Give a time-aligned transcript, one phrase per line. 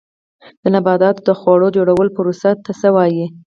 [0.61, 3.25] د نباتاتو د خواړو جوړولو پروسې ته څه وایي